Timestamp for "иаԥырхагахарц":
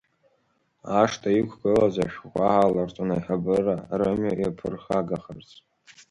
4.37-5.49